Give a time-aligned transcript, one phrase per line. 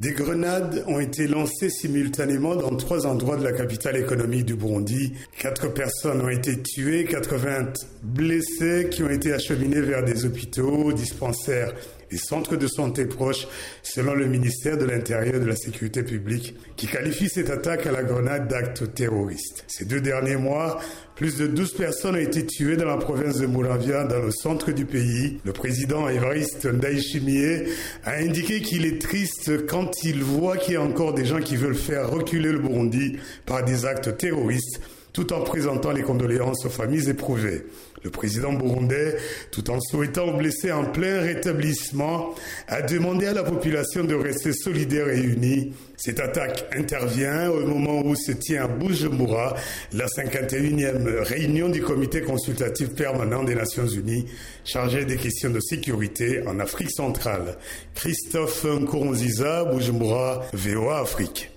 [0.00, 5.12] Des grenades ont été lancées simultanément dans trois endroits de la capitale économique du Burundi.
[5.38, 11.74] Quatre personnes ont été tuées, 80 blessés qui ont été acheminés vers des hôpitaux, dispensaires
[12.10, 13.46] et centres de santé proches,
[13.82, 17.92] selon le ministère de l'Intérieur et de la Sécurité publique, qui qualifie cette attaque à
[17.92, 19.64] la grenade d'acte terroriste.
[19.68, 20.80] Ces deux derniers mois,
[21.14, 24.72] plus de 12 personnes ont été tuées dans la province de Mouravia, dans le centre
[24.72, 25.38] du pays.
[25.44, 27.64] Le président Évariste Ndaïchimie
[28.04, 31.56] a indiqué qu'il est triste quand il voit qu'il y a encore des gens qui
[31.56, 34.80] veulent faire reculer le Burundi par des actes terroristes
[35.12, 37.64] tout en présentant les condoléances aux familles éprouvées.
[38.02, 39.16] Le président burundais,
[39.50, 42.34] tout en souhaitant aux blessés en plein rétablissement,
[42.66, 45.74] a demandé à la population de rester solidaire et unie.
[45.96, 49.54] Cette attaque intervient au moment où se tient à Bujumbura
[49.92, 54.26] la 51e réunion du comité consultatif permanent des Nations Unies
[54.64, 57.58] chargé des questions de sécurité en Afrique centrale.
[57.94, 61.48] Christophe Nkurunziza, Bujumbura, VOA Afrique.